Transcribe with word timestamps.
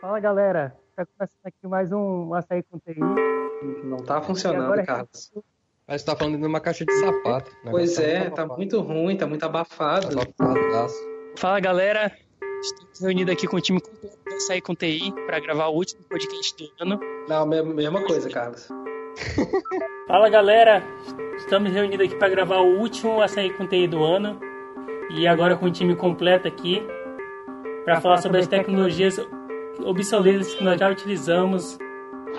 Fala 0.00 0.18
galera, 0.20 0.74
tá 0.96 1.04
começando 1.06 1.40
aqui 1.44 1.66
mais 1.66 1.92
um 1.92 2.32
Açaí 2.34 2.62
com 2.62 2.78
TI. 2.78 2.98
Não 3.84 3.98
tá 3.98 4.20
funcionando, 4.22 4.64
agora- 4.64 4.84
Carlos. 4.84 5.32
Mas 5.86 6.02
tá 6.04 6.14
falando 6.16 6.38
de 6.38 6.46
uma 6.46 6.60
caixa 6.60 6.84
de 6.84 6.92
sapato. 6.92 7.50
O 7.64 7.70
Pois 7.72 7.98
negócio 7.98 8.04
é, 8.04 8.20
muito 8.20 8.34
tá 8.34 8.46
muito 8.46 8.80
ruim, 8.80 9.16
tá 9.16 9.26
muito 9.26 9.44
abafado. 9.44 10.08
Tá 10.14 10.22
abafadaço. 10.22 10.96
Fala 11.36 11.58
galera, 11.60 12.12
estamos 12.60 13.00
reunidos 13.00 13.32
aqui 13.34 13.46
com 13.48 13.56
o 13.56 13.60
time 13.60 13.80
completo 13.80 14.16
do 14.24 14.34
Açaí 14.36 14.60
com 14.60 14.74
TI 14.74 15.12
para 15.26 15.40
gravar 15.40 15.66
o 15.68 15.74
último 15.74 16.02
podcast 16.04 16.56
do 16.56 16.70
ano. 16.84 17.00
Não, 17.28 17.44
me- 17.46 17.62
mesma 17.62 18.02
coisa, 18.04 18.30
Carlos. 18.30 18.68
Fala 20.06 20.28
galera, 20.28 20.82
estamos 21.36 21.72
reunidos 21.72 22.06
aqui 22.06 22.16
para 22.16 22.28
gravar 22.28 22.58
o 22.58 22.78
último 22.78 23.20
Açaí 23.20 23.52
com 23.54 23.66
TI 23.66 23.88
do 23.88 24.02
ano. 24.04 24.38
E 25.10 25.26
agora 25.26 25.56
com 25.56 25.66
o 25.66 25.70
time 25.72 25.96
completo 25.96 26.46
aqui 26.46 26.80
para 27.84 28.00
falar 28.00 28.18
sobre 28.18 28.38
as 28.38 28.46
tecnologias 28.46 29.18
obsoletas 29.84 30.54
que 30.54 30.64
nós 30.64 30.78
já 30.78 30.90
utilizamos 30.90 31.78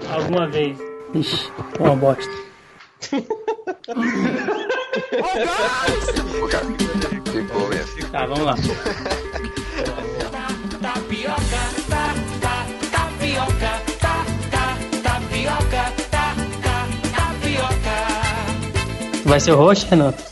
alguma 0.09 0.47
vez. 0.47 0.77
Ixi, 1.13 1.51
uma 1.79 1.95
bosta. 1.95 2.31
Tá, 8.11 8.25
vamos 8.25 8.45
lá. 8.45 8.55
tapioca, 10.81 11.35
ta, 11.89 12.13
ta, 12.41 12.65
tapioca, 12.91 13.71
ta, 13.99 14.25
ta, 14.51 14.77
tapioca, 15.03 15.83
ta, 16.11 16.35
ta, 16.61 16.77
tapioca. 17.15 17.97
Vai 19.25 19.39
ser 19.39 19.51
o 19.53 19.55
host, 19.55 19.89
Renato? 19.89 20.23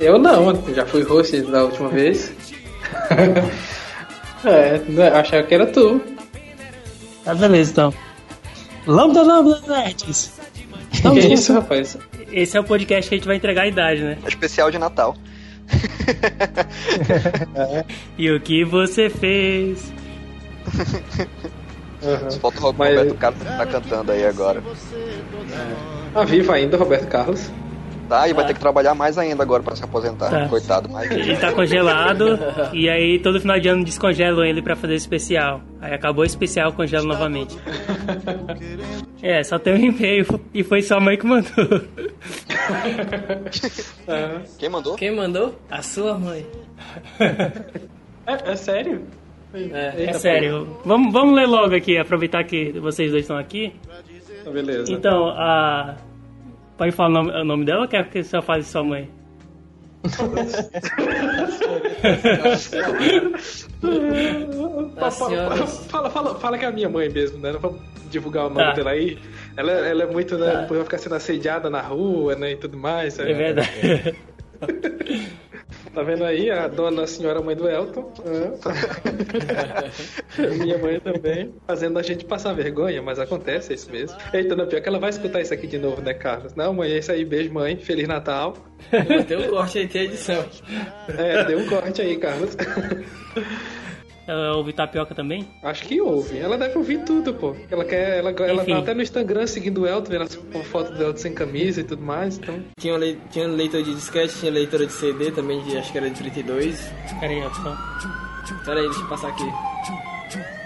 Eu 0.00 0.18
não, 0.18 0.62
já 0.74 0.84
fui 0.84 1.02
host 1.02 1.40
da 1.42 1.64
última 1.64 1.88
vez. 1.88 2.32
é, 4.46 4.78
né, 4.88 5.08
achava 5.08 5.42
que 5.42 5.54
era 5.54 5.66
tu. 5.66 6.00
Tá, 7.24 7.34
beleza 7.34 7.72
então. 7.72 7.94
Lambda, 8.86 9.22
lambda, 9.22 9.60
nerds. 9.66 10.32
Que 10.90 10.96
Estamos 10.96 11.24
isso, 11.24 11.52
rapaz? 11.54 11.96
Esse 12.30 12.56
é 12.56 12.60
o 12.60 12.64
podcast 12.64 13.08
que 13.08 13.14
a 13.14 13.18
gente 13.18 13.26
vai 13.26 13.36
entregar 13.36 13.62
a 13.62 13.66
idade, 13.66 14.02
né? 14.02 14.18
Especial 14.26 14.70
de 14.70 14.78
Natal. 14.78 15.16
E 18.18 18.30
o 18.30 18.40
que 18.40 18.64
você 18.64 19.08
fez? 19.08 19.92
Uhum. 22.02 22.30
Falta 22.40 22.66
o 22.68 22.72
Mas- 22.74 22.96
Roberto 22.96 23.14
Carlos 23.16 23.42
que 23.42 23.48
tá 23.48 23.66
cantando 23.66 24.12
aí 24.12 24.26
agora. 24.26 24.62
Tá 26.12 26.24
vivo 26.24 26.52
ainda, 26.52 26.76
Roberto 26.76 27.08
Carlos. 27.08 27.50
Tá, 28.08 28.28
e 28.28 28.32
vai 28.32 28.46
ter 28.46 28.54
que 28.54 28.60
trabalhar 28.60 28.94
mais 28.94 29.16
ainda 29.16 29.42
agora 29.42 29.62
pra 29.62 29.74
se 29.74 29.82
aposentar. 29.84 30.30
Tá. 30.30 30.48
Coitado, 30.48 30.88
mas. 30.90 31.10
Ele 31.10 31.36
tá 31.36 31.52
congelado 31.52 32.38
e 32.72 32.88
aí 32.88 33.18
todo 33.18 33.40
final 33.40 33.58
de 33.58 33.68
ano 33.68 33.84
descongelam 33.84 34.44
ele 34.44 34.60
pra 34.62 34.76
fazer 34.76 34.94
especial. 34.94 35.60
Aí 35.80 35.92
acabou 35.94 36.22
o 36.22 36.26
especial, 36.26 36.72
congela 36.72 37.04
novamente. 37.04 37.56
É, 39.26 39.42
só 39.42 39.58
tem 39.58 39.72
um 39.72 39.78
e-mail 39.78 40.26
e 40.52 40.62
foi 40.62 40.82
sua 40.82 41.00
mãe 41.00 41.16
que 41.16 41.24
mandou. 41.26 41.50
Quem 44.58 44.68
mandou? 44.68 44.96
Quem 44.96 45.16
mandou? 45.16 45.54
A 45.70 45.80
sua 45.80 46.18
mãe. 46.18 46.44
É, 48.26 48.52
é 48.52 48.56
sério? 48.56 49.02
É. 49.52 50.04
É 50.04 50.12
sério. 50.14 50.78
Vamos, 50.82 51.12
vamos 51.12 51.36
ler 51.36 51.46
logo 51.46 51.74
aqui, 51.74 51.98
aproveitar 51.98 52.42
que 52.44 52.72
vocês 52.80 53.10
dois 53.10 53.24
estão 53.24 53.36
aqui. 53.36 53.74
pô. 54.44 54.50
Beleza. 54.50 54.90
Então, 54.90 55.28
a. 55.28 55.94
Pode 56.76 56.92
falar 56.92 57.08
o 57.08 57.12
nome, 57.12 57.30
o 57.40 57.44
nome 57.44 57.64
dela 57.64 57.82
ou 57.82 57.88
quer 57.88 58.08
que 58.10 58.22
só 58.24 58.42
fale 58.42 58.62
sua 58.64 58.82
mãe? 58.82 59.08
Fala, 64.96 65.10
senhoras. 65.10 65.86
fala, 65.86 66.10
fala, 66.10 66.34
fala 66.36 66.58
que 66.58 66.64
é 66.64 66.68
a 66.68 66.72
minha 66.72 66.88
mãe 66.88 67.08
mesmo, 67.08 67.38
né? 67.38 67.52
Não 67.52 67.60
vamos 67.60 67.80
divulgar 68.10 68.46
o 68.46 68.48
nome 68.50 68.62
Tá. 68.64 68.72
dela 68.72 68.90
aí. 68.90 69.18
Ela, 69.56 69.72
ela 69.72 70.02
é 70.04 70.06
muito, 70.06 70.36
né? 70.38 70.62
Depois 70.62 70.78
vai 70.78 70.84
ficar 70.84 70.98
sendo 70.98 71.14
assediada 71.14 71.68
na 71.70 71.80
rua, 71.80 72.34
né? 72.34 72.52
E 72.52 72.56
tudo 72.56 72.76
mais. 72.76 73.18
É 73.18 73.32
verdade. 73.32 74.16
Tá 75.94 76.02
vendo 76.02 76.24
aí 76.24 76.50
a 76.50 76.66
dona 76.66 77.06
senhora 77.06 77.40
mãe 77.40 77.54
do 77.54 77.68
Elton? 77.68 78.12
É. 78.26 78.54
Minha 80.58 80.76
mãe 80.78 80.98
também. 80.98 81.54
Fazendo 81.66 81.98
a 81.98 82.02
gente 82.02 82.24
passar 82.24 82.52
vergonha, 82.52 83.00
mas 83.00 83.20
acontece, 83.20 83.72
é 83.72 83.74
isso 83.76 83.90
mesmo. 83.92 84.18
Eita, 84.32 84.56
não, 84.56 84.66
pior 84.66 84.82
que 84.82 84.88
ela 84.88 84.98
vai 84.98 85.10
escutar 85.10 85.40
isso 85.40 85.54
aqui 85.54 85.68
de 85.68 85.78
novo, 85.78 86.02
né, 86.02 86.12
Carlos? 86.12 86.54
Não, 86.54 86.74
mãe, 86.74 86.90
é 86.90 86.98
isso 86.98 87.12
aí. 87.12 87.24
Beijo, 87.24 87.52
mãe. 87.52 87.76
Feliz 87.76 88.08
Natal. 88.08 88.56
Tem 89.28 89.38
um 89.38 89.48
corte 89.48 89.78
aí, 89.78 89.86
tem 89.86 90.02
edição. 90.02 90.44
É, 91.16 91.44
deu 91.44 91.58
um 91.60 91.66
corte 91.66 92.02
aí, 92.02 92.16
Carlos. 92.16 92.56
Ela 94.26 94.56
ouve 94.56 94.72
tapioca 94.72 95.14
também? 95.14 95.46
Acho 95.62 95.84
que 95.84 96.00
ouve. 96.00 96.38
Ela 96.38 96.56
deve 96.56 96.78
ouvir 96.78 97.04
tudo, 97.04 97.34
pô. 97.34 97.54
Ela 97.70 97.84
quer. 97.84 98.18
Ela, 98.18 98.30
ela 98.30 98.64
tá 98.64 98.78
até 98.78 98.94
no 98.94 99.02
Instagram 99.02 99.46
seguindo 99.46 99.82
o 99.82 99.86
Elton, 99.86 100.10
vendo 100.10 100.22
as 100.22 100.34
fotos 100.66 100.96
do 100.96 101.02
Elton 101.04 101.18
sem 101.18 101.34
camisa 101.34 101.80
e 101.82 101.84
tudo 101.84 102.02
mais. 102.02 102.38
Então. 102.38 102.62
Tinha, 102.78 102.96
lei- 102.96 103.18
tinha 103.30 103.46
leitor 103.46 103.82
de 103.82 103.94
disquete, 103.94 104.34
tinha 104.40 104.50
leitora 104.50 104.86
de 104.86 104.92
CD 104.92 105.30
também, 105.30 105.62
de, 105.62 105.76
acho 105.76 105.92
que 105.92 105.98
era 105.98 106.08
de 106.08 106.16
32. 106.16 106.90
Pera 107.20 107.32
aí, 107.32 107.42
ó. 107.44 107.50
só- 107.50 107.76
Pera 108.64 108.80
aí, 108.80 108.86
deixa 108.86 109.00
eu 109.00 109.08
passar 109.08 109.28
aqui. 109.28 109.44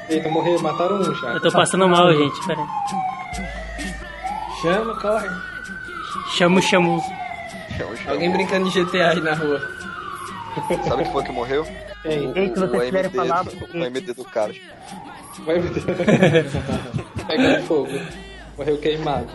Eita, 0.09 0.29
morreu, 0.29 0.61
mataram 0.63 1.01
um 1.01 1.15
já. 1.15 1.33
Eu 1.35 1.41
tô 1.41 1.51
passando 1.51 1.89
mal, 1.89 2.13
gente. 2.15 2.47
Pera 2.47 2.61
aí. 2.61 2.69
Chama, 4.63 4.95
corre. 5.01 5.29
Chamo, 6.37 6.63
chamo. 6.63 7.01
Chama, 7.77 7.97
chama. 7.97 8.11
Alguém 8.13 8.31
brincando 8.31 8.71
de 8.71 8.85
GTA 8.85 9.11
aí 9.11 9.21
na 9.21 9.35
rua. 9.35 9.61
Sabe 10.89 11.03
quem 11.05 11.13
foi 11.13 11.23
que 11.25 11.33
morreu? 11.33 11.67
Quem? 12.09 12.33
Ei, 12.35 12.49
que 12.51 12.59
vocês 12.59 12.73
o 12.73 12.81
quiserem 12.85 13.01
MD, 13.11 13.17
falar, 13.17 13.45
do- 13.45 13.51
porque- 13.57 13.79
O 13.79 13.85
MD 13.85 14.13
do 14.15 14.25
cara. 14.25 14.53
Vai 15.47 15.61
Pegando 17.29 17.63
fogo. 17.67 18.01
Morreu 18.57 18.79
queimado. 18.79 19.29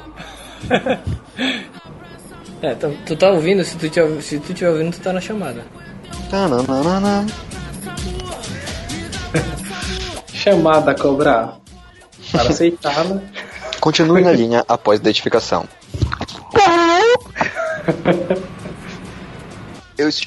É, 2.62 2.74
tu, 2.76 2.98
tu 3.06 3.16
tá 3.16 3.30
ouvindo? 3.32 3.64
Se 3.64 3.78
tu, 3.78 3.90
tiver, 3.90 4.22
se 4.22 4.40
tu 4.40 4.54
tiver 4.54 4.70
ouvindo, 4.72 4.92
tu 4.94 5.00
tá 5.02 5.14
na 5.14 5.22
chamada. 5.22 5.64
Tananana. 6.30 7.26
Chamada 10.34 10.92
a 10.92 10.96
cobrar. 10.96 11.58
Para 12.32 12.50
aceitá-la. 12.50 13.22
Continue 13.80 14.22
na 14.24 14.32
linha 14.32 14.64
após 14.68 15.00
a 15.00 15.04
identificação. 15.04 15.66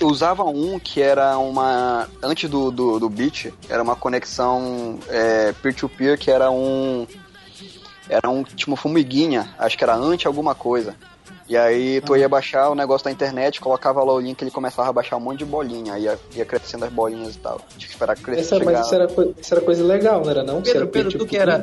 Eu 0.00 0.08
usava 0.08 0.44
um 0.44 0.78
que 0.78 1.00
era 1.00 1.36
uma. 1.38 2.08
Antes 2.22 2.48
do, 2.48 2.70
do, 2.70 2.98
do 2.98 3.08
Beat, 3.08 3.52
era 3.68 3.82
uma 3.82 3.96
conexão 3.96 4.98
é, 5.08 5.52
peer-to-peer 5.62 6.18
que 6.18 6.30
era 6.30 6.50
um. 6.50 7.06
Era 8.08 8.30
um 8.30 8.44
tipo 8.44 8.70
uma 8.70 8.76
formiguinha, 8.76 9.52
acho 9.58 9.76
que 9.76 9.82
era 9.82 9.96
anti 9.96 10.26
alguma 10.26 10.54
coisa. 10.54 10.94
E 11.48 11.56
aí 11.56 12.00
tu 12.00 12.16
ia 12.16 12.28
baixar 12.28 12.70
o 12.70 12.74
negócio 12.74 13.04
da 13.04 13.10
internet, 13.10 13.60
colocava 13.60 14.02
lá 14.02 14.12
o 14.12 14.20
link 14.20 14.40
ele 14.42 14.50
começava 14.50 14.88
a 14.88 14.92
baixar 14.92 15.16
um 15.16 15.20
monte 15.20 15.38
de 15.38 15.44
bolinha, 15.44 15.94
aí 15.94 16.02
ia, 16.02 16.18
ia 16.34 16.44
crescendo 16.44 16.84
as 16.84 16.92
bolinhas 16.92 17.36
e 17.36 17.38
tal. 17.38 17.60
Tinha 17.76 17.86
que 17.86 17.92
esperar 17.92 18.16
crescer. 18.16 18.40
Essa, 18.40 18.58
chegar... 18.58 18.72
mas 18.72 18.86
isso 18.86 18.94
era, 18.94 19.08
isso 19.40 19.54
era 19.54 19.60
coisa 19.60 19.84
legal, 19.84 20.22
não 20.22 20.30
era 20.30 20.42
não? 20.42 20.60
Isso 20.60 20.76
era 20.76 20.86
Pedro, 20.86 21.10
Pedro, 21.10 21.18
tu 21.18 21.26
que 21.26 21.36
era. 21.36 21.62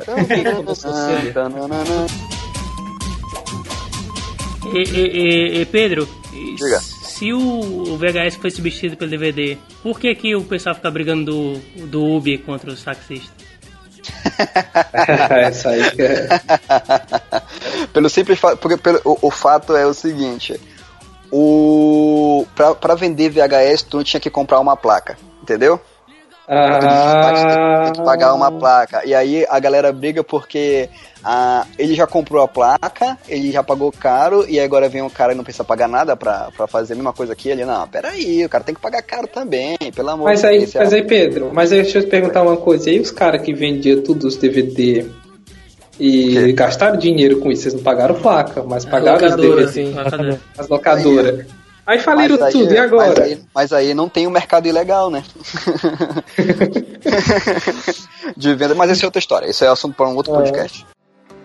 E, 4.72 4.78
e- 4.78 5.60
e- 5.60 5.66
Pedro, 5.66 6.08
Diga. 6.56 6.80
Se 7.14 7.32
o, 7.32 7.38
o 7.38 7.96
VHS 7.96 8.34
foi 8.40 8.50
substituído 8.50 8.96
pelo 8.96 9.08
DVD, 9.08 9.56
por 9.84 10.00
que, 10.00 10.12
que 10.16 10.34
o 10.34 10.42
pessoal 10.42 10.74
fica 10.74 10.90
brigando 10.90 11.24
do, 11.24 11.86
do 11.86 12.04
Uber 12.04 12.42
contra 12.42 12.72
os 12.72 12.82
taxistas? 12.82 13.30
Essa 15.30 15.70
aí 15.70 15.90
que 15.92 16.02
é. 16.02 16.28
pelo 17.92 18.08
simples 18.10 18.40
fato, 18.40 18.58
porque 18.58 18.76
pelo, 18.76 19.00
o, 19.04 19.28
o 19.28 19.30
fato 19.30 19.76
é 19.76 19.86
o 19.86 19.94
seguinte, 19.94 20.60
o 21.30 22.44
pra, 22.56 22.74
pra 22.74 22.96
vender 22.96 23.30
VHS 23.30 23.84
tu 23.84 24.02
tinha 24.02 24.20
que 24.20 24.28
comprar 24.28 24.58
uma 24.58 24.76
placa, 24.76 25.16
entendeu? 25.40 25.80
Ah, 26.46 27.82
Tem 27.84 27.92
que 27.94 28.02
pagar 28.02 28.34
uma 28.34 28.50
placa. 28.52 29.02
E 29.04 29.14
aí 29.14 29.46
a 29.48 29.58
galera 29.58 29.92
briga 29.92 30.22
porque 30.22 30.88
ah, 31.24 31.66
ele 31.78 31.94
já 31.94 32.06
comprou 32.06 32.42
a 32.42 32.48
placa, 32.48 33.16
ele 33.28 33.50
já 33.50 33.62
pagou 33.62 33.90
caro, 33.90 34.44
e 34.48 34.60
agora 34.60 34.88
vem 34.88 35.00
um 35.02 35.08
cara 35.08 35.32
e 35.32 35.36
não 35.36 35.44
precisa 35.44 35.64
pagar 35.64 35.88
nada 35.88 36.14
pra, 36.16 36.50
pra 36.54 36.66
fazer 36.66 36.92
a 36.92 36.96
mesma 36.96 37.12
coisa 37.12 37.34
que 37.34 37.48
ele. 37.48 37.64
Não, 37.64 37.88
peraí, 37.88 38.44
o 38.44 38.48
cara 38.48 38.62
tem 38.62 38.74
que 38.74 38.80
pagar 38.80 39.02
caro 39.02 39.26
também, 39.26 39.76
pelo 39.94 40.10
amor 40.10 40.24
Mas 40.24 40.40
de 40.40 40.46
aí, 40.46 40.58
Deus. 40.60 40.74
mas 40.74 40.92
aí, 40.92 41.02
Pedro, 41.02 41.50
mas 41.52 41.72
aí 41.72 41.82
deixa 41.82 41.98
eu 41.98 42.04
te 42.04 42.10
perguntar 42.10 42.42
uma 42.42 42.56
coisa. 42.56 42.90
E 42.90 42.94
aí 42.94 43.00
os 43.00 43.10
caras 43.10 43.40
que 43.40 43.54
vendiam 43.54 44.02
tudo 44.02 44.26
os 44.26 44.36
DVD 44.36 45.06
e 45.98 46.52
gastaram 46.52 46.98
dinheiro 46.98 47.38
com 47.38 47.50
isso? 47.50 47.62
Vocês 47.62 47.74
não 47.74 47.82
pagaram 47.82 48.16
placa, 48.16 48.62
mas 48.62 48.84
pagaram 48.84 49.16
os 49.16 49.22
locadora, 49.22 49.66
DVD, 49.66 49.70
assim. 49.70 49.94
Locadora. 49.94 50.40
as 50.58 50.68
locadoras. 50.68 51.46
Aí 51.86 51.98
faliram 51.98 52.36
Mas 52.38 52.46
aí- 52.46 52.52
tudo, 52.52 52.72
e 52.72 52.78
agora? 52.78 53.08
Mas 53.08 53.18
aí, 53.20 53.42
mas 53.54 53.72
aí 53.72 53.94
não 53.94 54.08
tem 54.08 54.26
o 54.26 54.30
mercado 54.30 54.66
ilegal, 54.66 55.10
né? 55.10 55.22
de 58.36 58.54
venda, 58.54 58.74
mas 58.74 58.90
essa 58.90 59.04
é 59.04 59.06
outra 59.06 59.18
história. 59.18 59.46
Isso 59.48 59.64
é 59.64 59.68
assunto 59.68 59.94
para 59.94 60.08
um 60.08 60.16
outro 60.16 60.32
podcast. 60.32 60.86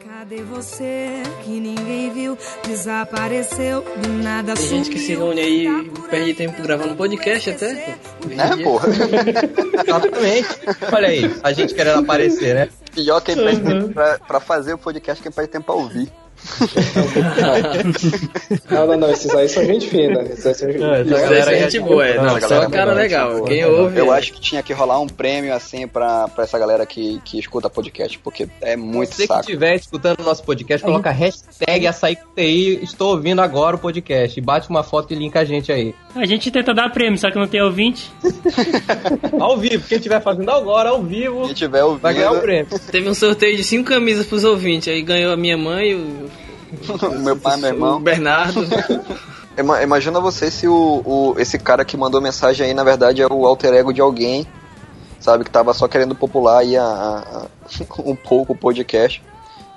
Cadê 0.07 0.41
você 0.43 1.23
que 1.43 1.59
ninguém 1.59 2.11
viu? 2.13 2.37
Desapareceu, 2.67 3.83
do 4.01 4.09
nada 4.23 4.53
Tem 4.53 4.67
gente 4.67 4.89
que 4.89 4.99
se 4.99 5.15
reúne 5.15 5.41
aí 5.41 5.67
e 5.67 5.89
perde 6.09 6.33
tempo 6.33 6.61
gravando 6.61 6.95
podcast 6.95 7.49
até. 7.49 7.97
Né, 8.25 8.57
porra? 8.63 8.87
Exatamente. 9.87 10.47
Olha 10.91 11.07
aí, 11.07 11.35
a 11.43 11.51
gente 11.51 11.73
querendo 11.73 11.99
aparecer, 11.99 12.55
né? 12.55 12.69
Pior 12.93 13.19
que 13.21 13.35
perde 13.35 13.61
tempo 13.61 13.93
pra, 13.93 14.19
pra 14.19 14.39
fazer 14.39 14.73
o 14.73 14.77
podcast, 14.77 15.21
quem 15.23 15.31
perde 15.31 15.51
tempo 15.51 15.65
pra 15.65 15.75
ouvir. 15.75 16.11
Não, 18.69 18.87
não, 18.87 18.97
não, 18.97 19.11
esses 19.11 19.33
aí 19.33 19.47
são 19.49 19.63
gente 19.65 19.87
fina. 19.87 20.21
Esses 20.23 20.45
aí 20.45 20.53
são 20.53 20.71
gente 20.71 20.83
É, 20.83 21.01
Isso 21.01 21.09
galera 21.11 21.59
gente 21.59 21.79
boa, 21.79 22.05
é. 22.05 22.15
Não, 22.15 22.23
Não, 22.23 22.41
só 22.41 22.47
galera 22.47 22.69
cara 22.69 22.93
legal. 22.93 23.43
Quem 23.43 23.65
ouve. 23.65 23.99
Eu 23.99 24.13
é- 24.13 24.17
acho 24.17 24.33
que 24.33 24.41
tinha 24.41 24.63
que 24.63 24.73
rolar 24.73 24.99
um 24.99 25.07
prêmio 25.07 25.53
assim 25.53 25.87
pra, 25.87 26.27
pra 26.27 26.43
essa 26.43 26.57
galera 26.57 26.85
que, 26.85 27.19
que 27.23 27.39
escuta 27.39 27.69
podcast, 27.69 28.17
porque 28.19 28.47
é 28.61 28.75
muito 28.75 29.15
que 29.15 29.27
saco. 29.27 29.41
estiver 29.41 29.75
escutando 29.75 30.21
o 30.21 30.23
nosso 30.23 30.43
podcast, 30.43 30.85
coloca 30.85 31.11
hashtag 31.11 31.87
açaí 31.87 32.15
com 32.15 32.27
TI, 32.35 32.79
estou 32.83 33.11
ouvindo 33.11 33.41
agora 33.41 33.75
o 33.75 33.79
podcast. 33.79 34.39
E 34.39 34.41
bate 34.41 34.69
uma 34.69 34.83
foto 34.83 35.13
e 35.13 35.15
linka 35.15 35.39
a 35.39 35.45
gente 35.45 35.71
aí. 35.71 35.93
A 36.15 36.25
gente 36.25 36.49
tenta 36.51 36.73
dar 36.73 36.89
prêmio, 36.91 37.17
só 37.19 37.29
que 37.29 37.37
não 37.37 37.47
tem 37.47 37.61
ouvinte. 37.61 38.09
Ao 39.39 39.57
vivo, 39.57 39.85
quem 39.87 39.97
estiver 39.97 40.21
fazendo 40.21 40.49
agora, 40.51 40.89
ao 40.89 41.01
vivo, 41.03 41.43
Quem 41.45 41.53
tiver 41.53 41.83
vai 42.01 42.13
ganhar 42.13 42.31
o 42.31 42.35
ouvindo, 42.35 42.43
prêmio. 42.43 42.67
Teve 42.91 43.09
um 43.09 43.13
sorteio 43.13 43.55
de 43.55 43.63
cinco 43.63 43.89
camisas 43.89 44.25
pros 44.25 44.43
ouvintes. 44.43 44.87
Aí 44.87 45.01
ganhou 45.01 45.31
a 45.31 45.37
minha 45.37 45.57
mãe, 45.57 45.95
o, 45.95 46.28
meu 47.19 47.37
pai, 47.37 47.57
meu 47.57 47.69
o 47.69 47.73
irmão. 47.73 48.01
Bernardo. 48.01 48.61
Ima- 49.57 49.81
Imagina 49.83 50.19
você 50.19 50.49
se 50.49 50.67
o, 50.67 51.01
o- 51.05 51.35
esse 51.37 51.57
cara 51.59 51.83
que 51.83 51.97
mandou 51.97 52.21
mensagem 52.21 52.65
aí, 52.67 52.73
na 52.73 52.83
verdade, 52.83 53.21
é 53.21 53.27
o 53.27 53.45
alter 53.45 53.73
ego 53.73 53.91
de 53.93 53.99
alguém, 54.01 54.47
sabe, 55.19 55.43
que 55.43 55.51
tava 55.51 55.73
só 55.73 55.87
querendo 55.87 56.15
popular 56.15 56.59
aí 56.59 56.77
a, 56.77 56.83
a- 56.83 57.45
um 58.05 58.15
pouco 58.15 58.53
o 58.53 58.57
podcast. 58.57 59.21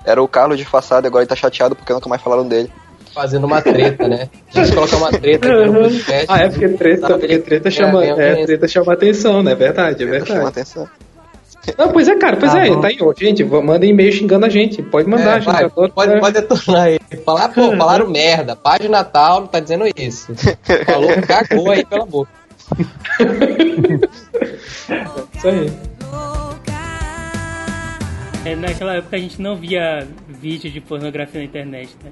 Era 0.05 0.21
o 0.21 0.27
Carlos 0.27 0.57
disfarçado, 0.57 1.07
agora 1.07 1.23
ele 1.23 1.29
tá 1.29 1.35
chateado 1.35 1.75
porque 1.75 1.93
nunca 1.93 2.09
mais 2.09 2.21
falaram 2.21 2.47
dele. 2.47 2.71
Fazendo 3.13 3.45
uma 3.45 3.61
treta, 3.61 4.07
né? 4.07 4.27
A 4.55 4.63
gente 4.63 4.73
coloca 4.75 4.95
uma 4.97 5.11
treta 5.11 5.47
aqui 5.47 5.65
no 5.69 5.73
podcast. 5.81 6.25
Ah, 6.27 6.39
é 6.39 6.49
porque 6.49 6.69
treta, 6.69 7.07
porque 7.17 7.37
treta 7.39 7.69
chama, 7.71 8.03
é, 8.03 8.45
treta 8.45 8.67
chama 8.67 8.93
atenção, 8.93 9.43
né? 9.43 9.53
Verdade, 9.53 10.03
é 10.03 10.07
Chama 10.07 10.19
verdade. 10.25 10.47
atenção. 10.47 10.89
Não, 11.77 11.91
pois 11.91 12.07
é, 12.07 12.15
cara, 12.15 12.35
pois 12.37 12.51
Tá 12.51 12.65
é, 12.65 12.69
bom. 12.69 12.81
tá 12.81 12.87
aí, 12.89 12.97
ó. 13.01 13.13
Gente, 13.17 13.43
manda 13.43 13.85
e-mail 13.85 14.11
xingando 14.11 14.45
a 14.45 14.49
gente. 14.49 14.81
Pode 14.83 15.09
mandar, 15.09 15.37
É, 15.37 15.41
gente. 15.41 15.45
vai, 15.53 15.63
adoro, 15.63 15.91
pode, 15.93 16.13
né? 16.13 16.19
pode 16.19 16.33
detonar 16.33 16.81
aí. 16.83 16.99
Falar, 17.25 17.49
pô, 17.49 17.75
falaram 17.77 18.09
merda. 18.09 18.55
Página 18.55 19.03
tal 19.03 19.47
tá 19.47 19.59
dizendo 19.59 19.85
isso. 19.95 20.33
Falou, 20.85 21.09
cagou 21.25 21.71
aí 21.71 21.85
pela 21.85 22.05
boca. 22.05 22.29
Isso 25.35 25.47
aí. 25.47 25.71
É, 28.45 28.55
naquela 28.55 28.95
época 28.95 29.15
a 29.15 29.19
gente 29.19 29.41
não 29.41 29.55
via 29.55 30.07
vídeo 30.27 30.69
de 30.69 30.81
pornografia 30.81 31.39
na 31.39 31.45
internet, 31.45 31.89
né? 32.03 32.11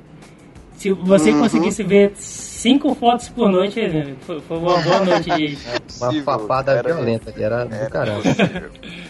Se 0.77 0.91
você 0.91 1.31
conseguisse 1.33 1.83
ver 1.83 2.13
cinco 2.61 2.93
fotos 2.95 3.29
por 3.29 3.49
noite, 3.49 3.81
né, 3.87 4.15
foi, 4.21 4.39
foi 4.41 4.57
uma 4.57 4.77
boa 4.79 4.99
noite 5.05 5.29
de. 5.31 5.57
Uma 5.67 5.79
Possível, 6.07 6.23
papada 6.23 6.71
era- 6.73 6.93
violenta 6.93 7.29
ali, 7.31 7.43
era 7.43 7.65
do 7.65 7.73
Era 7.75 7.89
caramba. 7.89 8.21
possível. 8.21 8.69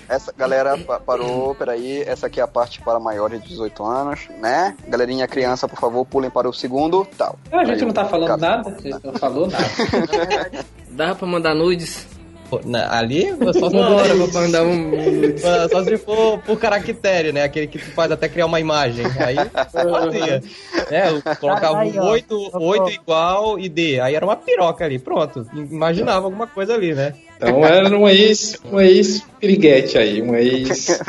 Essa 0.10 0.34
galera 0.38 0.78
pa- 0.78 1.00
parou, 1.00 1.54
peraí, 1.56 2.02
essa 2.02 2.28
aqui 2.28 2.40
é 2.40 2.44
a 2.44 2.48
parte 2.48 2.82
para 2.82 3.00
maiores 3.00 3.42
de 3.42 3.50
18 3.50 3.84
anos, 3.84 4.28
né? 4.40 4.76
Galerinha 4.88 5.28
criança, 5.28 5.68
por 5.68 5.80
favor, 5.80 6.06
pulem 6.06 6.30
para 6.30 6.50
o 6.50 6.54
segundo, 6.54 7.06
tal. 7.18 7.38
Ah, 7.52 7.60
a 7.60 7.66
gente 7.66 7.80
Aí, 7.80 7.86
não 7.86 7.94
tá 7.94 8.06
falando 8.06 8.28
caso- 8.28 8.42
nada, 8.42 8.78
não 9.04 9.14
falou 9.14 9.48
nada. 9.48 9.66
Dava 10.92 11.16
pra 11.16 11.28
mandar 11.28 11.54
nudes? 11.56 12.08
Na- 12.66 12.98
Ali, 12.98 13.28
só 13.54 13.70
se, 13.70 13.76
hora 13.76 14.16
pra 14.16 14.42
mandar 14.42 14.64
um. 14.64 14.92
só 15.72 15.84
se 15.84 15.98
for 15.98 16.40
por 16.40 16.60
caractere, 16.60 17.32
né? 17.32 17.44
Aquele 17.44 17.68
que 17.68 17.80
tu 17.80 17.92
faz 17.92 18.12
até 18.12 18.28
criar 18.28 18.46
uma 18.46 18.60
imagem. 18.60 19.06
Aí 19.20 19.36
fazia. 19.72 20.42
É, 20.92 21.08
eu 21.10 21.22
colocava 21.40 21.80
Aí, 21.80 21.94
ó. 21.98 22.10
8, 22.12 22.50
8 22.54 22.90
igual 22.92 23.58
e 23.58 23.70
D. 23.70 24.00
Aí 24.02 24.14
era 24.14 24.26
uma 24.26 24.36
piroca 24.36 24.84
ali, 24.84 25.00
pronto. 25.00 25.46
Imaginava 25.54 26.26
alguma 26.26 26.46
coisa 26.48 26.74
ali, 26.74 26.94
né? 26.94 27.14
Então 27.38 27.66
era 27.66 27.98
um 27.98 28.08
ex, 28.10 28.60
um 28.72 28.80
ex-piriguete 28.80 29.98
aí, 29.98 30.22
um 30.22 30.36
ex... 30.36 31.00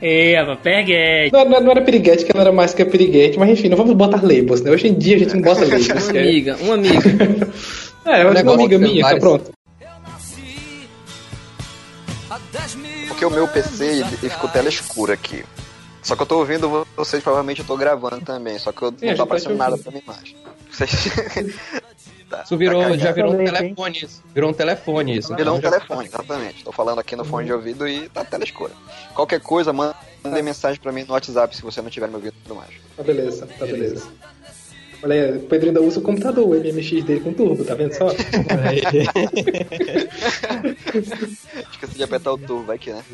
Ei, 0.00 0.34
rapaz, 0.36 0.58
peguete. 0.62 1.32
Não, 1.32 1.44
não, 1.44 1.60
não 1.60 1.70
era 1.72 1.82
piriguete, 1.82 2.24
que 2.24 2.30
ela 2.32 2.42
era 2.42 2.52
mais 2.52 2.72
que 2.72 2.82
a 2.82 2.86
piriguete, 2.86 3.38
mas 3.38 3.50
enfim, 3.50 3.68
não 3.68 3.76
vamos 3.76 3.92
botar 3.94 4.22
labels, 4.22 4.62
né? 4.62 4.70
Hoje 4.70 4.88
em 4.88 4.94
dia 4.94 5.16
a 5.16 5.18
gente 5.18 5.34
não 5.34 5.42
bota 5.42 5.60
labels. 5.66 5.88
Uma 5.88 6.12
que 6.12 6.18
é- 6.18 6.22
amiga, 6.22 6.56
uma 6.60 6.74
amiga. 6.74 6.98
É, 8.06 8.22
eu 8.22 8.28
acho 8.30 8.36
que 8.38 8.42
uma 8.48 8.54
amiga 8.54 8.78
minha, 8.78 9.02
tá 9.06 9.18
pronto. 9.18 9.50
Porque 13.18 13.26
o 13.26 13.30
meu 13.30 13.48
PC 13.48 13.84
ele, 13.84 14.04
ele 14.22 14.30
ficou 14.30 14.48
tela 14.48 14.68
escura 14.68 15.14
aqui. 15.14 15.44
Só 16.04 16.14
que 16.14 16.22
eu 16.22 16.26
tô 16.26 16.38
ouvindo 16.38 16.86
vocês, 16.96 17.20
provavelmente 17.20 17.62
eu 17.62 17.66
tô 17.66 17.76
gravando 17.76 18.20
também, 18.20 18.56
só 18.60 18.70
que 18.70 18.80
eu, 18.80 18.94
É, 19.02 19.08
não 19.08 19.16
tá 19.16 19.22
aparecendo 19.24 19.56
nada 19.56 19.76
pra 19.76 19.90
minha 19.90 20.04
imagem. 20.04 20.36
Vocês... 20.70 21.10
tá, 22.30 22.42
Isso 22.44 22.56
virou, 22.56 22.80
tá 22.80 22.96
já 22.96 23.10
virou 23.10 23.34
um 23.34 23.44
telefone 23.44 23.98
isso. 24.04 24.22
Virou 24.32 24.50
um 24.50 24.52
telefone 24.52 25.18
isso. 25.18 25.34
Virou 25.34 25.56
um 25.56 25.60
telefone, 25.60 26.06
exatamente. 26.06 26.62
Tô 26.62 26.70
falando 26.70 27.00
aqui 27.00 27.16
no 27.16 27.24
fone 27.24 27.46
de 27.46 27.52
ouvido 27.52 27.88
e 27.88 28.08
tá 28.08 28.24
tela 28.24 28.44
escura. 28.44 28.72
Qualquer 29.14 29.40
coisa, 29.40 29.72
manda 29.72 29.96
mensagem 30.44 30.80
pra 30.80 30.92
mim 30.92 31.02
no 31.02 31.14
WhatsApp 31.14 31.56
se 31.56 31.62
você 31.62 31.82
não 31.82 31.90
tiver 31.90 32.06
me 32.06 32.14
ouvindo 32.14 32.34
e 32.38 32.42
tudo 32.42 32.54
mais. 32.54 32.70
Tá 32.96 33.02
beleza, 33.02 33.48
tá 33.58 33.66
beleza. 33.66 34.06
Olha 35.02 35.14
aí, 35.14 35.36
o 35.36 35.40
Pedro 35.40 35.68
ainda 35.68 35.80
usa 35.80 36.00
o 36.00 36.02
computador, 36.02 36.44
o 36.44 36.50
MMX 36.50 37.04
dele 37.04 37.20
com 37.20 37.32
turbo, 37.32 37.64
tá 37.64 37.74
vendo 37.74 37.92
só? 37.92 38.08
Esqueci 41.70 41.94
de 41.94 42.02
apertar 42.02 42.32
o 42.32 42.38
turbo, 42.38 42.64
vai 42.64 42.78
que, 42.78 42.92
né? 42.92 43.04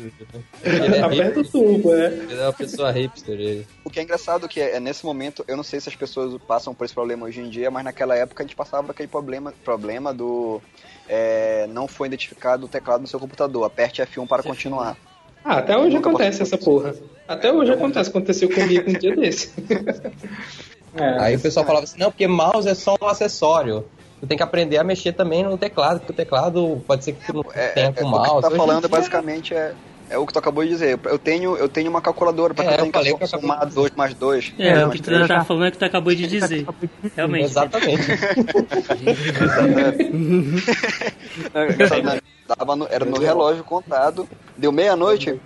Ele 0.63 0.95
é, 0.95 1.01
Aperta 1.01 1.41
o 1.41 1.43
turbo, 1.43 1.93
é. 1.93 2.07
ele 2.07 2.39
é 2.39 2.43
uma 2.43 2.53
pessoa 2.53 2.91
hipster. 2.91 3.35
Ele. 3.35 3.67
O 3.83 3.89
que 3.91 3.99
é 3.99 4.03
engraçado 4.03 4.47
que 4.47 4.59
é, 4.59 4.77
é 4.77 4.79
nesse 4.79 5.05
momento, 5.05 5.45
eu 5.47 5.55
não 5.55 5.63
sei 5.63 5.79
se 5.79 5.87
as 5.87 5.95
pessoas 5.95 6.41
passam 6.47 6.73
por 6.73 6.85
esse 6.85 6.93
problema 6.93 7.27
hoje 7.27 7.41
em 7.41 7.49
dia, 7.49 7.69
mas 7.69 7.83
naquela 7.83 8.15
época 8.15 8.41
a 8.41 8.45
gente 8.45 8.55
passava 8.55 8.83
por 8.83 8.91
aquele 8.91 9.07
problema, 9.07 9.53
problema 9.63 10.11
do 10.11 10.59
é, 11.07 11.67
não 11.67 11.87
foi 11.87 12.07
identificado 12.07 12.65
o 12.65 12.69
teclado 12.69 13.01
no 13.01 13.07
seu 13.07 13.19
computador. 13.19 13.63
Aperte 13.63 14.01
F1 14.01 14.27
para 14.27 14.41
continuar. 14.41 14.97
Ah, 15.43 15.59
até 15.59 15.77
hoje 15.77 15.97
acontece 15.97 16.41
essa 16.41 16.57
porra. 16.57 16.95
Até 17.27 17.51
hoje 17.51 17.71
acontece, 17.71 18.09
aconteceu 18.09 18.49
comigo 18.49 18.89
um 18.89 18.93
dia 18.93 19.15
desse. 19.15 19.51
É, 20.97 21.19
Aí 21.19 21.35
o 21.35 21.39
pessoal 21.39 21.65
falava 21.65 21.83
assim, 21.83 21.99
não, 21.99 22.09
porque 22.11 22.27
mouse 22.27 22.67
é 22.67 22.73
só 22.73 22.95
um 23.01 23.07
acessório. 23.07 23.85
Tu 24.21 24.27
tem 24.27 24.37
que 24.37 24.43
aprender 24.43 24.77
a 24.77 24.83
mexer 24.83 25.11
também 25.13 25.43
no 25.43 25.57
teclado, 25.57 25.99
porque 25.99 26.13
o 26.13 26.15
teclado 26.15 26.81
pode 26.87 27.03
ser 27.03 27.13
que 27.13 27.25
tu 27.25 27.33
não 27.33 27.43
É, 27.53 27.67
tenha 27.69 27.87
é, 27.87 27.91
com 27.91 28.05
o 28.05 28.09
mouse. 28.09 28.29
que 28.29 28.35
tu 28.35 28.41
tá 28.49 28.55
falando 28.55 28.87
basicamente 28.89 29.53
é, 29.53 29.73
é 30.09 30.17
o 30.17 30.25
que 30.25 30.31
tu 30.31 30.39
acabou 30.39 30.63
de 30.63 30.69
dizer. 30.69 30.97
Eu 31.03 31.19
tenho, 31.19 31.57
eu 31.57 31.67
tenho 31.67 31.89
uma 31.89 32.01
calculadora 32.01 32.53
para 32.53 32.63
É, 32.63 32.67
que 32.67 32.73
eu 32.73 32.77
tenho 32.79 32.93
falei 32.93 33.11
que 33.11 33.17
que 33.17 33.23
eu 33.23 33.27
acabei 33.27 33.49
somar 33.49 33.65
2 33.67 33.91
mais 33.95 34.13
2. 34.13 34.53
É, 34.57 34.85
o 34.85 34.89
que 34.89 35.01
tu 35.01 35.27
tá 35.27 35.43
falando 35.43 35.65
é 35.65 35.71
que 35.71 35.77
tu 35.77 35.85
acabou 35.85 36.15
de 36.15 36.25
dizer. 36.27 36.65
Realmente. 37.15 37.43
Exatamente. 37.45 38.05
Dava 42.47 42.75
no- 42.75 42.87
era 42.89 43.05
no 43.05 43.19
relógio 43.19 43.63
contado, 43.63 44.27
deu 44.57 44.71
meia-noite. 44.71 45.39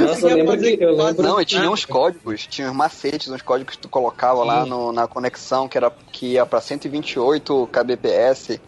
Nossa, 0.00 0.28
eu 0.28 0.36
lembro 0.36 0.58
que 0.58 0.76
eu 0.82 0.96
lembro. 0.96 1.22
Não, 1.22 1.40
e 1.40 1.44
tinha 1.44 1.70
uns 1.70 1.84
códigos, 1.84 2.46
tinha 2.46 2.68
uns 2.70 2.74
macetes, 2.76 3.28
uns 3.28 3.42
códigos 3.42 3.76
que 3.76 3.82
tu 3.82 3.88
colocava 3.88 4.42
lá 4.42 4.66
no- 4.66 4.92
na 4.92 5.06
conexão, 5.06 5.68
que, 5.68 5.76
era, 5.78 5.92
que 6.12 6.32
ia 6.32 6.44
pra 6.44 6.60
128 6.60 7.68
kbps 7.72 8.58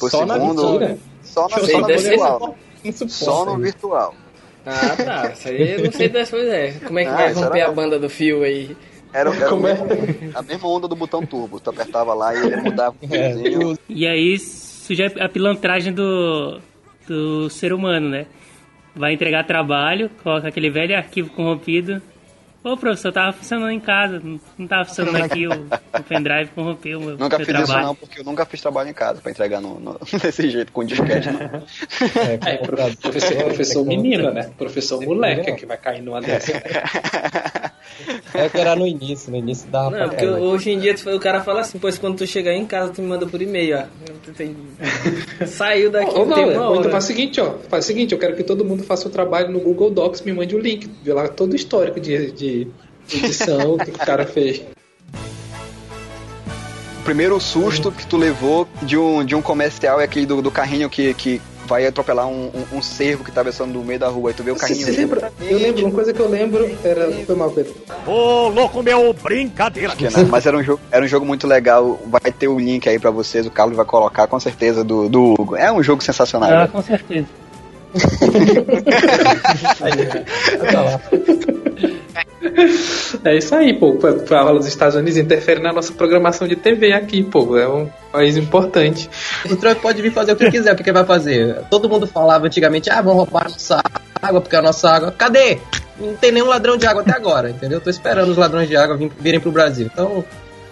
por 0.00 0.10
Só 0.10 0.26
na 0.26 0.34
segundo. 0.34 0.72
Mentira. 0.80 0.98
Só 1.22 1.48
na, 1.48 1.58
só 1.60 1.80
na 1.80 1.86
virtual. 1.86 2.56
Só 3.08 3.44
no 3.44 3.56
virtual. 3.58 4.14
Ah, 4.66 4.96
tá. 4.96 5.30
Isso 5.32 5.48
aí 5.48 5.72
eu 5.74 5.84
não 5.84 5.92
sei 5.92 6.08
dessa 6.08 6.30
coisa. 6.32 6.52
É. 6.54 6.72
Como 6.72 6.98
é 6.98 7.04
que 7.04 7.10
Ah, 7.10 7.14
vai 7.14 7.32
romper 7.32 7.58
era- 7.60 7.68
a 7.68 7.72
banda 7.72 7.98
do 7.98 8.08
fio 8.10 8.42
aí? 8.42 8.76
Era, 9.12 9.30
era 9.34 9.48
Como 9.48 9.66
é? 9.68 9.72
a 10.34 10.42
mesma 10.42 10.68
onda 10.68 10.88
do 10.88 10.96
botão 10.96 11.24
turbo. 11.26 11.60
Tu 11.60 11.68
apertava 11.70 12.14
lá 12.14 12.34
e 12.34 12.38
ele 12.38 12.56
mudava 12.56 12.96
o 13.00 13.14
É, 13.14 13.32
fiozinho. 13.34 13.78
E 13.88 14.06
aí 14.06 14.38
surge 14.96 15.20
a 15.20 15.28
pilantragem 15.28 15.92
do, 15.92 16.60
do 17.06 17.48
ser 17.50 17.72
humano, 17.72 18.08
né? 18.08 18.26
Vai 18.94 19.12
entregar 19.14 19.44
trabalho, 19.44 20.10
coloca 20.22 20.48
aquele 20.48 20.70
velho 20.70 20.96
arquivo 20.96 21.30
corrompido. 21.30 22.00
Ô, 22.64 22.76
professor, 22.76 23.10
tava 23.10 23.32
funcionando 23.32 23.70
em 23.72 23.80
casa, 23.80 24.20
não 24.22 24.38
não 24.56 24.66
tava 24.68 24.84
funcionando 24.84 25.16
aqui, 25.20 25.48
o, 25.48 25.52
o 25.52 26.02
pendrive 26.04 26.50
corrompeu 26.54 27.00
o 27.00 27.02
meu, 27.04 27.18
Nunca 27.18 27.36
meu 27.36 27.44
fiz 27.46 27.56
isso 27.56 27.66
trabalho. 27.66 27.86
não, 27.88 27.94
porque 27.96 28.20
eu 28.20 28.24
nunca 28.24 28.44
fiz 28.46 28.60
trabalho 28.60 28.88
em 28.88 28.92
casa 28.92 29.20
pra 29.20 29.32
entregar 29.32 29.60
no, 29.60 29.80
no- 29.80 29.98
desse 30.22 30.48
jeito, 30.48 30.70
com 30.70 30.84
disquete. 30.84 31.28
Não. 31.28 31.40
É, 31.40 32.52
É, 32.54 32.56
prof- 32.58 32.96
professor, 32.98 33.36
professor 33.44 33.84
menino, 33.84 34.30
né? 34.32 34.52
Professor 34.56 35.00
moleque 35.04 35.50
é 35.50 35.54
que 35.56 35.66
vai 35.66 35.76
cair 35.76 36.02
numa 36.02 36.20
dessa. 36.20 36.52
É 38.34 38.48
que 38.48 38.58
era 38.58 38.74
no 38.74 38.86
início, 38.86 39.30
no 39.30 39.36
início 39.36 39.68
dava 39.68 39.90
Não, 39.90 39.98
pra 39.98 40.08
porque 40.08 40.26
hoje 40.26 40.70
em 40.70 40.78
dia 40.78 40.94
tu- 40.94 41.10
o 41.10 41.20
cara 41.20 41.40
fala 41.42 41.60
assim, 41.60 41.78
pois 41.78 41.98
quando 41.98 42.16
tu 42.16 42.26
chegar 42.26 42.52
em 42.54 42.64
casa, 42.66 42.92
tu 42.92 43.02
me 43.02 43.08
manda 43.08 43.26
por 43.26 43.40
e-mail, 43.42 43.78
ó. 43.78 44.32
Tem- 44.32 44.56
Saiu 45.46 45.90
daqui, 45.90 46.18
Ou 46.18 46.26
não, 46.26 46.34
tem 46.36 46.44
uma 46.56 46.76
então 46.76 46.90
faz 46.90 47.04
o 47.04 47.06
seguinte, 47.06 47.40
ó. 47.40 47.54
Faz 47.68 47.84
o 47.84 47.86
seguinte, 47.86 48.12
eu 48.12 48.18
quero 48.18 48.34
que 48.36 48.42
todo 48.42 48.64
mundo 48.64 48.82
faça 48.82 49.06
o 49.08 49.10
trabalho 49.10 49.50
no 49.50 49.60
Google 49.60 49.90
Docs, 49.90 50.22
me 50.22 50.32
mande 50.32 50.54
o 50.56 50.58
link, 50.58 50.88
vê 51.02 51.12
lá 51.12 51.28
todo 51.28 51.52
o 51.52 51.56
histórico 51.56 52.00
de, 52.00 52.32
de 52.32 52.68
edição 53.12 53.76
que 53.78 53.90
o 53.90 53.94
cara 53.98 54.24
fez. 54.26 54.62
Primeiro 57.02 57.38
susto 57.40 57.92
que 57.92 58.06
tu 58.06 58.16
levou 58.16 58.66
de 58.82 58.96
um, 58.96 59.24
de 59.24 59.34
um 59.34 59.42
comercial 59.42 60.00
é 60.00 60.04
aquele 60.04 60.26
do, 60.26 60.40
do 60.40 60.50
carrinho 60.50 60.88
que, 60.88 61.12
que 61.14 61.40
vai 61.66 61.86
atropelar 61.86 62.26
um, 62.26 62.50
um, 62.72 62.78
um 62.78 62.82
cervo 62.82 63.24
que 63.24 63.32
tá 63.32 63.44
passando 63.44 63.72
no 63.72 63.84
meio 63.84 63.98
da 63.98 64.08
rua. 64.08 64.30
Aí 64.30 64.34
tu 64.34 64.42
vê 64.42 64.50
o 64.50 64.54
Você 64.54 64.60
carrinho. 64.60 64.84
se 64.84 64.90
lembra? 64.92 65.32
Eu 65.40 65.58
lembro, 65.58 65.86
uma 65.86 65.92
coisa 65.92 66.12
que 66.12 66.20
eu 66.20 66.28
lembro 66.28 66.70
era. 66.84 67.10
Foi 67.24 67.34
mal, 67.34 67.50
Pedro. 67.50 67.74
Ô, 68.06 68.48
louco 68.48 68.82
meu, 68.82 69.14
brincadeira. 69.14 69.96
Que 69.96 70.10
não, 70.10 70.26
mas 70.26 70.44
era 70.46 70.56
um, 70.56 70.62
jogo, 70.62 70.80
era 70.90 71.04
um 71.04 71.08
jogo 71.08 71.24
muito 71.24 71.46
legal. 71.46 71.98
Vai 72.06 72.32
ter 72.32 72.48
o 72.48 72.58
link 72.58 72.88
aí 72.88 72.98
pra 72.98 73.10
vocês. 73.10 73.46
O 73.46 73.50
Carlos 73.50 73.76
vai 73.76 73.86
colocar 73.86 74.26
com 74.26 74.40
certeza 74.40 74.84
do, 74.84 75.08
do 75.08 75.32
Hugo. 75.32 75.56
É 75.56 75.72
um 75.72 75.82
jogo 75.82 76.02
sensacional. 76.02 76.50
Ah, 76.50 76.68
com 76.68 76.82
certeza. 76.82 77.26
É 83.24 83.36
isso 83.36 83.54
aí, 83.54 83.78
pô. 83.78 83.92
Pra, 83.94 84.12
pra 84.14 84.52
os 84.52 84.66
Estados 84.66 84.94
Unidos 84.96 85.16
interferem 85.18 85.62
na 85.62 85.72
nossa 85.72 85.92
programação 85.92 86.48
de 86.48 86.56
TV 86.56 86.92
aqui, 86.92 87.22
pô. 87.22 87.56
É 87.56 87.68
um 87.68 87.88
país 88.10 88.36
importante. 88.36 89.08
O 89.50 89.54
Trump 89.56 89.78
pode 89.80 90.00
vir 90.00 90.12
fazer 90.12 90.32
o 90.32 90.36
que 90.36 90.50
quiser, 90.50 90.74
porque 90.74 90.90
vai 90.92 91.04
fazer. 91.04 91.62
Todo 91.70 91.88
mundo 91.88 92.06
falava 92.06 92.46
antigamente, 92.46 92.88
ah, 92.90 93.00
vamos 93.02 93.24
roubar 93.24 93.44
nossa 93.50 93.82
água, 94.20 94.40
porque 94.40 94.56
a 94.56 94.62
nossa 94.62 94.88
água. 94.90 95.12
Cadê? 95.12 95.58
Não 96.00 96.14
tem 96.14 96.32
nenhum 96.32 96.46
ladrão 96.46 96.76
de 96.76 96.86
água 96.86 97.02
até 97.02 97.12
agora, 97.12 97.50
entendeu? 97.50 97.80
Tô 97.80 97.90
esperando 97.90 98.30
os 98.30 98.36
ladrões 98.38 98.66
de 98.68 98.76
água 98.76 98.96
vir- 98.96 99.12
virem 99.20 99.38
pro 99.40 99.52
Brasil. 99.52 99.88
Então, 99.92 100.24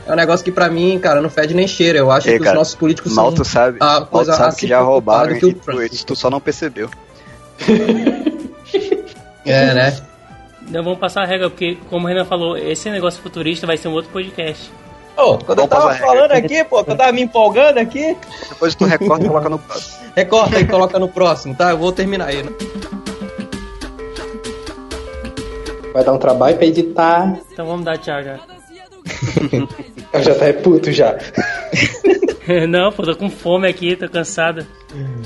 é 0.07 0.13
um 0.13 0.17
negócio 0.17 0.43
que 0.45 0.51
pra 0.51 0.69
mim, 0.71 0.99
cara, 0.99 1.21
não 1.21 1.29
fede 1.31 1.53
nem 1.55 1.69
cheira. 1.69 1.99
Eu 1.99 2.11
acho 2.11 2.29
Ei, 2.29 2.39
que 2.39 2.45
cara, 2.45 2.57
os 2.57 2.59
nossos 2.59 2.75
políticos 2.75 3.13
Mal 3.15 3.27
são 3.27 3.35
tu 3.37 3.45
sabe, 3.45 3.77
a 3.81 3.85
mal 3.85 4.01
tu 4.07 4.07
coisa 4.11 4.33
sabe 4.33 4.57
que 4.57 4.67
já 4.67 4.81
roubaram 4.81 5.35
do 5.35 5.39
que 5.39 5.45
o 5.47 5.51
e 5.51 5.55
tu, 5.55 5.61
Trump. 5.61 5.91
tu 6.07 6.17
só 6.17 6.31
não 6.31 6.41
percebeu. 6.41 6.89
É, 9.45 9.75
né? 9.75 9.97
Não 10.71 10.83
vamos 10.85 10.99
passar 10.99 11.23
a 11.23 11.27
regra, 11.27 11.51
porque, 11.51 11.77
como 11.89 12.07
o 12.07 12.09
Renan 12.09 12.25
falou, 12.25 12.57
esse 12.57 12.89
negócio 12.91 13.21
futurista 13.23 13.67
vai 13.67 13.77
ser 13.77 13.89
um 13.89 13.93
outro 13.93 14.11
podcast. 14.13 14.71
Pô, 15.17 15.37
quando 15.39 15.59
eu 15.61 15.67
Vamos 15.67 15.71
tava 15.71 15.83
passar 15.83 15.89
a 15.89 15.93
regra. 15.93 16.07
falando 16.07 16.33
aqui, 16.33 16.65
pô, 16.65 16.85
que 16.85 16.91
eu 16.93 16.97
tava 16.97 17.13
me 17.13 17.23
empolgando 17.23 17.79
aqui, 17.79 18.17
Depois 18.49 18.75
tu 18.75 18.85
recorta 18.85 19.25
e 19.25 19.29
coloca 19.29 19.49
no 19.49 19.59
próximo. 19.61 19.99
recorta 20.17 20.61
e 20.61 20.67
coloca 20.67 20.99
no 20.99 21.09
próximo, 21.09 21.55
tá? 21.57 21.71
Eu 21.71 21.79
vou 21.79 21.93
terminar 21.93 22.29
aí, 22.29 22.43
né? 22.43 22.51
Vai 25.93 26.05
dar 26.05 26.13
um 26.13 26.19
trabalho 26.19 26.57
pra 26.57 26.67
editar. 26.67 27.37
Então 27.53 27.67
vamos 27.67 27.85
dar 27.85 27.99
tchau 27.99 28.23
já. 28.23 28.39
Eu 30.13 30.23
já 30.23 30.35
tá 30.35 30.47
é 30.47 30.53
puto 30.53 30.93
já. 30.93 31.17
Não, 32.69 32.93
pô, 32.93 33.03
tô 33.03 33.17
com 33.17 33.31
fome 33.31 33.69
aqui, 33.69 33.97
tô 33.97 34.09
cansado. 34.09 34.67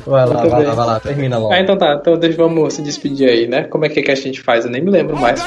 Vai 0.07 0.27
lá, 0.27 0.35
Muito 0.35 0.51
vai 0.51 0.61
bem. 0.61 0.69
lá, 0.69 0.75
vai 0.75 0.87
lá, 0.87 1.01
termina 1.01 1.39
logo. 1.39 1.53
Ah, 1.53 1.61
então 1.61 1.77
tá. 1.77 1.97
Então 2.01 2.17
deixa, 2.19 2.37
vamos 2.37 2.75
se 2.75 2.83
despedir 2.83 3.29
aí, 3.29 3.47
né? 3.47 3.65
Como 3.65 3.85
é 3.85 3.89
que, 3.89 4.01
é 4.01 4.03
que 4.03 4.11
a 4.11 4.15
gente 4.15 4.43
faz? 4.43 4.65
Eu 4.65 4.71
nem 4.71 4.83
me 4.83 4.91
lembro 4.91 5.17
mais. 5.17 5.43